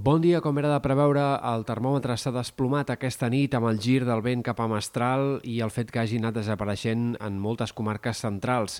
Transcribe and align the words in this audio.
Bon 0.00 0.22
dia, 0.22 0.38
com 0.40 0.56
era 0.56 0.70
de 0.70 0.80
preveure, 0.80 1.20
el 1.44 1.66
termòmetre 1.68 2.14
s'ha 2.16 2.30
desplomat 2.32 2.88
aquesta 2.94 3.28
nit 3.28 3.52
amb 3.52 3.68
el 3.68 3.80
gir 3.84 3.98
del 4.08 4.22
vent 4.24 4.40
cap 4.46 4.62
a 4.64 4.68
Mestral 4.70 5.42
i 5.44 5.58
el 5.60 5.72
fet 5.74 5.90
que 5.92 6.00
hagi 6.00 6.16
anat 6.16 6.38
desapareixent 6.38 7.18
en 7.20 7.36
moltes 7.42 7.74
comarques 7.76 8.22
centrals. 8.24 8.78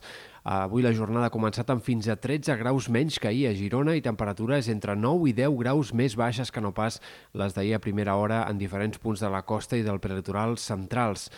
Avui 0.48 0.86
la 0.86 0.94
jornada 0.96 1.28
ha 1.28 1.34
començat 1.34 1.68
amb 1.74 1.84
fins 1.84 2.08
a 2.08 2.16
13 2.16 2.56
graus 2.62 2.88
menys 2.88 3.20
que 3.20 3.28
ahir 3.28 3.50
a 3.50 3.54
Girona 3.58 3.98
i 3.98 4.04
temperatures 4.06 4.70
entre 4.72 4.96
9 4.96 5.28
i 5.28 5.36
10 5.36 5.60
graus 5.60 5.92
més 5.92 6.16
baixes 6.16 6.48
que 6.48 6.64
no 6.64 6.72
pas 6.72 7.02
les 7.36 7.52
d'ahir 7.52 7.74
a 7.76 7.84
primera 7.84 8.16
hora 8.16 8.46
en 8.48 8.56
diferents 8.56 8.96
punts 8.96 9.20
de 9.20 9.28
la 9.28 9.42
costa 9.44 9.76
i 9.76 9.84
del 9.84 10.00
prelitoral 10.00 10.56
centrals. 10.56 11.28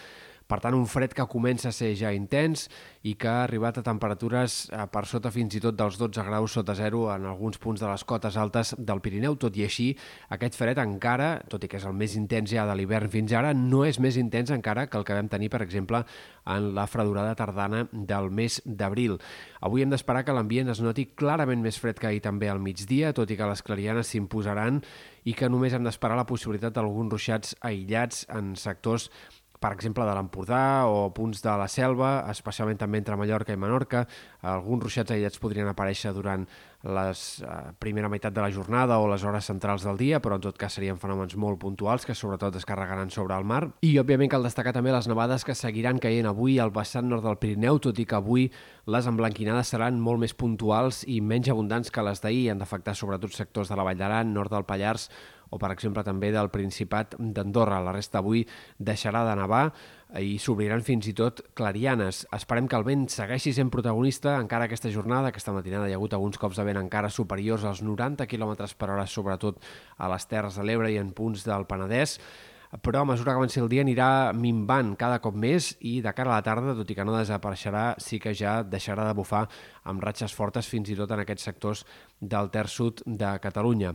Per 0.52 0.58
tant, 0.60 0.74
un 0.76 0.84
fred 0.84 1.14
que 1.16 1.24
comença 1.32 1.70
a 1.70 1.72
ser 1.72 1.94
ja 1.96 2.10
intens 2.12 2.66
i 3.08 3.14
que 3.16 3.28
ha 3.30 3.46
arribat 3.46 3.78
a 3.80 3.84
temperatures 3.86 4.56
eh, 4.68 4.82
per 4.92 5.06
sota 5.08 5.30
fins 5.32 5.56
i 5.56 5.62
tot 5.64 5.78
dels 5.78 5.96
12 5.96 6.26
graus 6.26 6.52
sota 6.58 6.74
zero 6.76 7.06
en 7.08 7.24
alguns 7.30 7.56
punts 7.62 7.80
de 7.80 7.88
les 7.88 8.04
cotes 8.04 8.36
altes 8.36 8.74
del 8.76 9.00
Pirineu. 9.00 9.38
Tot 9.40 9.56
i 9.56 9.64
així, 9.64 9.86
aquest 10.36 10.58
fred 10.60 10.76
encara, 10.82 11.30
tot 11.48 11.64
i 11.64 11.72
que 11.72 11.80
és 11.80 11.88
el 11.88 11.96
més 11.96 12.18
intens 12.20 12.52
ja 12.52 12.66
de 12.68 12.76
l'hivern 12.76 13.08
fins 13.08 13.32
ara, 13.32 13.54
no 13.56 13.86
és 13.88 13.96
més 13.96 14.20
intens 14.20 14.52
encara 14.52 14.90
que 14.92 15.00
el 15.00 15.08
que 15.08 15.16
vam 15.16 15.32
tenir, 15.32 15.48
per 15.48 15.62
exemple, 15.64 16.04
en 16.44 16.70
la 16.76 16.84
fredurada 16.84 17.32
tardana 17.38 17.86
del 17.90 18.28
mes 18.28 18.60
d'abril. 18.66 19.16
Avui 19.64 19.86
hem 19.86 19.96
d'esperar 19.96 20.26
que 20.26 20.36
l'ambient 20.36 20.68
es 20.68 20.84
noti 20.84 21.08
clarament 21.16 21.64
més 21.64 21.80
fred 21.80 21.96
que 21.96 22.12
ahir 22.12 22.20
també 22.28 22.52
al 22.52 22.60
migdia, 22.60 23.16
tot 23.16 23.32
i 23.32 23.40
que 23.40 23.48
les 23.48 23.64
clarianes 23.64 24.12
s'imposaran 24.12 24.84
i 25.24 25.32
que 25.32 25.48
només 25.48 25.72
hem 25.72 25.88
d'esperar 25.88 26.18
la 26.18 26.28
possibilitat 26.28 26.76
d'alguns 26.76 27.16
ruixats 27.16 27.56
aïllats 27.64 28.26
en 28.28 28.52
sectors 28.58 29.08
per 29.62 29.72
exemple, 29.76 30.04
de 30.04 30.16
l'Empordà 30.16 30.88
o 30.90 31.06
punts 31.14 31.40
de 31.44 31.54
la 31.60 31.68
Selva, 31.70 32.12
especialment 32.32 32.80
també 32.80 32.98
entre 32.98 33.16
Mallorca 33.16 33.54
i 33.54 33.60
Menorca. 33.60 34.02
Alguns 34.42 34.82
ruixats 34.88 35.14
aïllats 35.14 35.38
podrien 35.38 35.70
aparèixer 35.70 36.10
durant 36.16 36.44
la 36.82 37.04
eh, 37.12 37.72
primera 37.78 38.08
meitat 38.10 38.34
de 38.34 38.42
la 38.42 38.50
jornada 38.50 38.98
o 38.98 39.06
les 39.06 39.22
hores 39.22 39.46
centrals 39.46 39.84
del 39.86 40.00
dia, 40.00 40.18
però 40.18 40.36
en 40.36 40.42
tot 40.42 40.58
cas 40.58 40.74
serien 40.74 40.98
fenòmens 40.98 41.36
molt 41.38 41.60
puntuals 41.62 42.06
que 42.06 42.16
sobretot 42.18 42.58
es 42.58 42.66
carregaran 42.66 43.12
sobre 43.14 43.36
el 43.38 43.46
mar. 43.46 43.68
I, 43.86 43.94
òbviament, 44.02 44.32
cal 44.32 44.42
destacar 44.42 44.74
també 44.74 44.90
les 44.90 45.06
nevades 45.06 45.46
que 45.46 45.54
seguiran 45.54 46.02
caient 46.02 46.26
avui 46.26 46.58
al 46.58 46.74
vessant 46.74 47.06
nord 47.08 47.22
del 47.26 47.38
Pirineu, 47.38 47.78
tot 47.78 48.00
i 48.02 48.06
que 48.08 48.18
avui 48.18 48.48
les 48.90 49.06
emblanquinades 49.06 49.70
seran 49.70 50.00
molt 50.02 50.24
més 50.24 50.34
puntuals 50.34 51.04
i 51.06 51.20
menys 51.22 51.52
abundants 51.54 51.94
que 51.94 52.02
les 52.02 52.24
d'ahir 52.24 52.48
i 52.48 52.50
han 52.50 52.58
d'afectar 52.62 52.96
sobretot 52.98 53.30
sectors 53.36 53.70
de 53.70 53.78
la 53.78 53.86
Vall 53.86 54.00
d'Aran, 54.00 54.34
nord 54.34 54.50
del 54.50 54.66
Pallars 54.66 55.06
o, 55.52 55.58
per 55.60 55.70
exemple, 55.74 56.02
també 56.02 56.32
del 56.32 56.48
Principat 56.52 57.14
d'Andorra. 57.20 57.82
La 57.84 57.92
resta 57.92 58.22
avui 58.22 58.42
deixarà 58.78 59.22
de 59.28 59.36
nevar 59.38 59.66
i 60.20 60.36
s'obriran 60.40 60.84
fins 60.84 61.08
i 61.08 61.14
tot 61.16 61.42
clarianes. 61.56 62.24
Esperem 62.32 62.68
que 62.68 62.78
el 62.80 62.86
vent 62.88 63.06
segueixi 63.12 63.52
sent 63.56 63.72
protagonista 63.72 64.38
encara 64.40 64.68
aquesta 64.68 64.92
jornada. 64.92 65.32
Aquesta 65.32 65.54
matinada 65.56 65.88
hi 65.88 65.96
ha 65.96 66.00
hagut 66.00 66.16
alguns 66.16 66.40
cops 66.40 66.60
de 66.60 66.66
vent 66.68 66.80
encara 66.80 67.12
superiors 67.12 67.64
als 67.68 67.84
90 67.84 68.28
km 68.28 68.56
per 68.76 68.90
hora, 68.90 69.06
sobretot 69.06 69.60
a 69.98 70.08
les 70.12 70.26
Terres 70.28 70.56
de 70.56 70.64
l'Ebre 70.66 70.92
i 70.92 70.98
en 71.00 71.12
punts 71.16 71.44
del 71.48 71.68
Penedès 71.68 72.18
però 72.80 73.02
a 73.02 73.04
mesura 73.04 73.32
que 73.32 73.36
avanci 73.36 73.60
el 73.60 73.68
dia 73.68 73.82
anirà 73.84 74.32
minvant 74.32 74.94
cada 74.96 75.18
cop 75.20 75.34
més 75.36 75.74
i 75.84 75.98
de 76.00 76.12
cara 76.16 76.32
a 76.32 76.38
la 76.38 76.44
tarda, 76.46 76.72
tot 76.78 76.88
i 76.88 76.96
que 76.96 77.04
no 77.04 77.12
desapareixerà, 77.18 77.98
sí 78.00 78.16
que 78.22 78.32
ja 78.32 78.62
deixarà 78.64 79.04
de 79.04 79.16
bufar 79.18 79.44
amb 79.84 80.00
ratxes 80.00 80.32
fortes 80.32 80.70
fins 80.72 80.88
i 80.88 80.96
tot 80.96 81.12
en 81.12 81.20
aquests 81.20 81.44
sectors 81.50 81.84
del 82.18 82.48
terç 82.54 82.78
sud 82.80 83.02
de 83.04 83.34
Catalunya. 83.44 83.92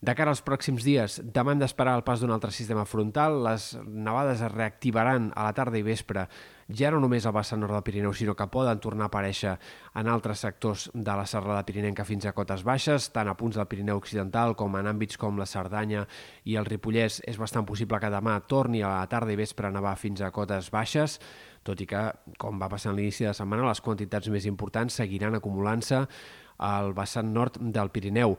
De 0.00 0.14
cara 0.16 0.32
als 0.32 0.40
pròxims 0.40 0.80
dies, 0.80 1.18
demà 1.28 1.52
hem 1.52 1.60
d'esperar 1.60 1.92
el 1.98 2.02
pas 2.06 2.22
d'un 2.22 2.30
altre 2.32 2.48
sistema 2.56 2.86
frontal. 2.88 3.34
Les 3.44 3.74
nevades 3.84 4.40
es 4.40 4.52
reactivaran 4.54 5.26
a 5.36 5.44
la 5.44 5.52
tarda 5.52 5.76
i 5.76 5.84
vespre, 5.84 6.22
ja 6.72 6.88
no 6.88 7.02
només 7.02 7.26
al 7.28 7.34
vessant 7.36 7.60
nord 7.60 7.76
del 7.76 7.84
Pirineu, 7.84 8.14
sinó 8.16 8.32
que 8.32 8.46
poden 8.48 8.80
tornar 8.80 9.10
a 9.10 9.12
aparèixer 9.12 9.52
en 10.00 10.08
altres 10.08 10.40
sectors 10.46 10.86
de 10.94 11.18
la 11.20 11.28
serrada 11.28 11.66
pirinenca 11.68 12.08
fins 12.08 12.24
a 12.24 12.32
cotes 12.32 12.64
baixes, 12.64 13.10
tant 13.12 13.28
a 13.28 13.36
punts 13.36 13.60
del 13.60 13.68
Pirineu 13.68 14.00
Occidental 14.00 14.56
com 14.56 14.80
en 14.80 14.88
àmbits 14.88 15.20
com 15.20 15.36
la 15.36 15.50
Cerdanya 15.50 16.06
i 16.48 16.56
el 16.56 16.64
Ripollès. 16.64 17.20
És 17.28 17.36
bastant 17.36 17.68
possible 17.68 18.00
que 18.00 18.14
demà 18.16 18.40
torni 18.48 18.80
a 18.80 18.96
la 19.02 19.06
tarda 19.10 19.36
i 19.36 19.40
vespre 19.44 19.68
a 19.68 19.74
nevar 19.74 19.98
fins 20.00 20.24
a 20.24 20.32
cotes 20.32 20.72
baixes, 20.72 21.20
tot 21.60 21.76
i 21.76 21.84
que, 21.84 22.06
com 22.40 22.56
va 22.56 22.72
passar 22.72 22.94
a 22.94 22.96
l'inici 22.96 23.28
de 23.28 23.36
setmana, 23.36 23.68
les 23.68 23.84
quantitats 23.84 24.32
més 24.32 24.48
importants 24.48 24.96
seguiran 24.96 25.36
acumulant-se 25.36 26.06
al 26.60 26.92
vessant 26.96 27.32
nord 27.32 27.56
del 27.60 27.90
Pirineu. 27.90 28.36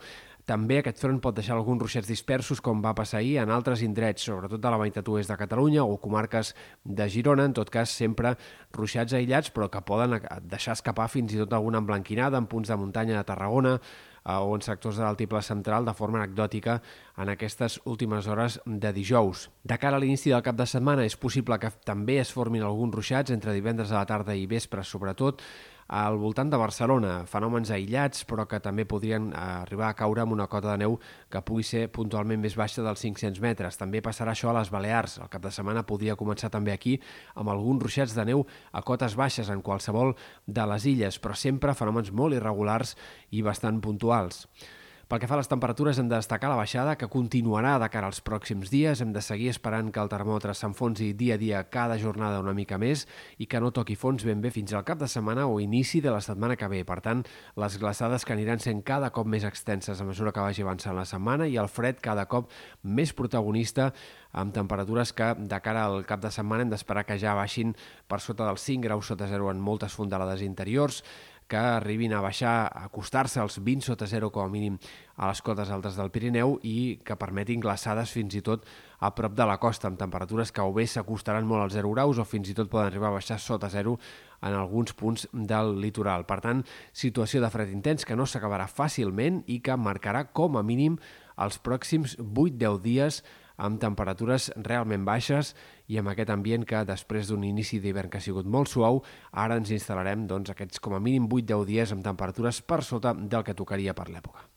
També 0.51 0.81
aquest 0.81 0.99
front 0.99 1.21
pot 1.23 1.35
deixar 1.37 1.53
alguns 1.55 1.79
ruixats 1.79 2.09
dispersos, 2.11 2.59
com 2.59 2.81
va 2.83 2.91
passar 2.91 3.21
ahir 3.21 3.37
en 3.39 3.53
altres 3.55 3.85
indrets, 3.85 4.25
sobretot 4.27 4.65
a 4.67 4.73
la 4.73 4.79
meitat 4.81 5.07
oest 5.07 5.31
de 5.31 5.37
Catalunya 5.39 5.85
o 5.87 5.95
comarques 6.01 6.51
de 6.83 7.07
Girona, 7.07 7.45
en 7.47 7.55
tot 7.55 7.71
cas 7.71 7.93
sempre 7.95 8.33
ruixats 8.75 9.15
aïllats, 9.15 9.53
però 9.55 9.69
que 9.71 9.79
poden 9.87 10.17
deixar 10.51 10.75
escapar 10.75 11.07
fins 11.13 11.31
i 11.31 11.39
tot 11.39 11.55
alguna 11.55 11.79
emblanquinada 11.79 12.41
en 12.41 12.51
punts 12.51 12.67
de 12.67 12.75
muntanya 12.75 13.15
de 13.21 13.23
Tarragona 13.31 13.77
eh, 13.79 14.35
o 14.35 14.51
en 14.57 14.67
sectors 14.67 14.99
de 14.99 15.05
l'altiple 15.05 15.39
central 15.39 15.87
de 15.87 15.95
forma 15.95 16.19
anecdòtica 16.19 16.81
en 17.15 17.31
aquestes 17.31 17.79
últimes 17.85 18.27
hores 18.27 18.59
de 18.65 18.91
dijous. 18.91 19.47
De 19.63 19.79
cara 19.79 19.95
a 19.95 20.03
l'inici 20.03 20.35
del 20.35 20.43
cap 20.43 20.59
de 20.59 20.67
setmana 20.67 21.07
és 21.07 21.15
possible 21.15 21.61
que 21.63 21.71
també 21.87 22.19
es 22.19 22.35
formin 22.35 22.67
alguns 22.67 22.99
ruixats 22.99 23.31
entre 23.31 23.55
divendres 23.55 23.95
a 23.95 24.01
la 24.01 24.09
tarda 24.09 24.35
i 24.35 24.49
vespre, 24.51 24.83
sobretot, 24.83 25.39
al 25.91 26.15
voltant 26.15 26.47
de 26.47 26.55
Barcelona, 26.55 27.25
fenòmens 27.27 27.67
aïllats, 27.75 28.23
però 28.23 28.45
que 28.47 28.61
també 28.63 28.85
podrien 28.87 29.25
eh, 29.33 29.39
arribar 29.65 29.89
a 29.91 29.97
caure 29.99 30.23
amb 30.23 30.31
una 30.31 30.47
cota 30.47 30.71
de 30.71 30.85
neu 30.85 30.95
que 31.29 31.41
pugui 31.43 31.65
ser 31.67 31.89
puntualment 31.91 32.39
més 32.39 32.55
baixa 32.55 32.79
dels 32.85 33.03
500 33.03 33.43
metres. 33.43 33.75
També 33.75 33.99
passarà 33.99 34.31
això 34.31 34.53
a 34.53 34.55
les 34.55 34.71
Balears. 34.71 35.17
El 35.19 35.27
cap 35.33 35.43
de 35.43 35.51
setmana 35.51 35.83
podria 35.83 36.15
començar 36.15 36.47
també 36.49 36.71
aquí 36.71 36.95
amb 37.35 37.51
alguns 37.51 37.83
ruixats 37.83 38.15
de 38.15 38.25
neu 38.31 38.45
a 38.71 38.85
cotes 38.87 39.19
baixes 39.19 39.51
en 39.51 39.59
qualsevol 39.61 40.15
de 40.47 40.69
les 40.71 40.87
illes, 40.87 41.19
però 41.19 41.35
sempre 41.35 41.75
fenòmens 41.75 42.15
molt 42.15 42.39
irregulars 42.39 42.95
i 43.35 43.43
bastant 43.43 43.83
puntuals. 43.83 44.45
Pel 45.11 45.19
que 45.19 45.27
fa 45.27 45.35
a 45.35 45.41
les 45.41 45.49
temperatures, 45.51 45.97
hem 45.99 46.07
de 46.07 46.15
destacar 46.15 46.47
la 46.47 46.55
baixada 46.55 46.93
que 46.95 47.09
continuarà 47.11 47.73
de 47.81 47.89
cara 47.91 48.07
als 48.07 48.21
pròxims 48.23 48.69
dies. 48.71 49.01
Hem 49.03 49.09
de 49.11 49.19
seguir 49.19 49.49
esperant 49.51 49.89
que 49.91 49.99
el 49.99 50.07
termòmetre 50.07 50.53
s'enfonsi 50.55 51.09
dia 51.19 51.35
a 51.35 51.41
dia 51.41 51.63
cada 51.67 51.97
jornada 51.99 52.39
una 52.39 52.53
mica 52.55 52.77
més 52.79 53.03
i 53.35 53.49
que 53.51 53.59
no 53.59 53.73
toqui 53.75 53.97
fons 53.99 54.23
ben 54.23 54.39
bé 54.39 54.53
fins 54.55 54.71
al 54.71 54.85
cap 54.87 55.01
de 55.01 55.09
setmana 55.11 55.49
o 55.51 55.57
inici 55.59 55.99
de 55.99 56.13
la 56.15 56.21
setmana 56.23 56.55
que 56.55 56.69
ve. 56.71 56.85
Per 56.87 57.01
tant, 57.03 57.25
les 57.59 57.75
glaçades 57.81 58.23
que 58.23 58.31
aniran 58.37 58.63
sent 58.63 58.85
cada 58.87 59.09
cop 59.11 59.27
més 59.27 59.43
extenses 59.43 59.99
a 59.99 60.07
mesura 60.07 60.31
que 60.31 60.47
vagi 60.47 60.63
avançant 60.63 60.95
la 60.95 61.03
setmana 61.03 61.49
i 61.51 61.59
el 61.59 61.67
fred 61.67 61.99
cada 61.99 62.23
cop 62.31 62.47
més 62.87 63.11
protagonista 63.11 63.91
amb 64.31 64.55
temperatures 64.55 65.11
que 65.11 65.33
de 65.35 65.59
cara 65.59 65.83
al 65.89 66.05
cap 66.07 66.23
de 66.23 66.31
setmana 66.31 66.63
hem 66.63 66.71
d'esperar 66.71 67.03
que 67.03 67.19
ja 67.19 67.35
baixin 67.35 67.75
per 68.07 68.21
sota 68.23 68.47
dels 68.47 68.63
5 68.63 68.87
graus 68.87 69.11
sota 69.11 69.27
zero 69.27 69.51
en 69.51 69.59
moltes 69.59 69.91
fondalades 69.91 70.39
interiors 70.47 71.03
que 71.51 71.59
arribin 71.59 72.13
a 72.15 72.21
baixar, 72.23 72.71
a 72.71 72.85
acostar-se 72.87 73.41
als 73.41 73.59
20 73.59 73.83
sota 73.83 74.07
0 74.07 74.29
com 74.31 74.45
a 74.45 74.51
mínim 74.51 74.77
a 75.17 75.27
les 75.27 75.41
cotes 75.43 75.69
altes 75.69 75.97
del 75.99 76.11
Pirineu 76.13 76.55
i 76.63 77.01
que 77.03 77.17
permetin 77.19 77.59
glaçades 77.59 78.13
fins 78.15 78.37
i 78.39 78.41
tot 78.45 78.63
a 79.03 79.09
prop 79.17 79.35
de 79.35 79.47
la 79.49 79.57
costa, 79.59 79.89
amb 79.89 79.99
temperatures 79.99 80.53
que 80.55 80.63
o 80.63 80.71
bé 80.71 80.85
s'acostaran 80.87 81.47
molt 81.49 81.65
als 81.65 81.75
0 81.75 81.91
graus 81.91 82.21
o 82.21 82.25
fins 82.25 82.47
i 82.49 82.55
tot 82.55 82.71
poden 82.71 82.87
arribar 82.87 83.11
a 83.11 83.17
baixar 83.17 83.39
sota 83.43 83.67
0 83.69 83.97
en 84.47 84.55
alguns 84.55 84.95
punts 84.95 85.27
del 85.33 85.75
litoral. 85.83 86.23
Per 86.29 86.39
tant, 86.39 86.63
situació 86.93 87.43
de 87.43 87.51
fred 87.51 87.75
intens 87.75 88.07
que 88.07 88.15
no 88.15 88.25
s'acabarà 88.25 88.69
fàcilment 88.71 89.43
i 89.51 89.59
que 89.59 89.75
marcarà 89.75 90.29
com 90.31 90.55
a 90.55 90.63
mínim 90.63 90.97
els 91.41 91.59
pròxims 91.59 92.15
8-10 92.21 92.79
dies 92.85 93.23
amb 93.57 93.81
temperatures 93.81 94.51
realment 94.67 95.05
baixes 95.07 95.55
i 95.87 95.97
amb 95.99 96.13
aquest 96.13 96.29
ambient 96.29 96.67
que 96.67 96.85
després 96.85 97.31
d'un 97.31 97.43
inici 97.47 97.79
d'hivern 97.79 98.09
que 98.11 98.21
ha 98.21 98.27
sigut 98.27 98.45
molt 98.45 98.69
suau, 98.71 99.01
ara 99.31 99.57
ens 99.57 99.71
instal·larem 99.71 100.27
doncs, 100.27 100.53
aquests 100.53 100.79
com 100.79 100.95
a 100.95 101.03
mínim 101.03 101.27
8-10 101.27 101.65
dies 101.65 101.91
amb 101.91 102.03
temperatures 102.05 102.61
per 102.61 102.83
sota 102.83 103.15
del 103.15 103.43
que 103.43 103.57
tocaria 103.57 103.97
per 103.97 104.09
l'època. 104.11 104.50